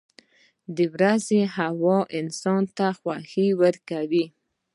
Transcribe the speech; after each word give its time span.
•د 0.75 0.79
ورځې 0.93 1.41
هوا 1.57 1.97
انسان 2.19 2.63
ته 2.77 2.87
خوښي 2.99 3.47
ورکوي. 3.61 4.25